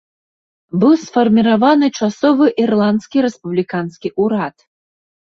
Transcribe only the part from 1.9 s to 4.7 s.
часовы ірландскі рэспубліканскі ўрад.